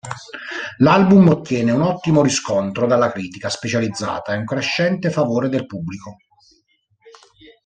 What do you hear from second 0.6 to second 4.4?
L'album ottiene un ottimo riscontro dalla critica specializzata e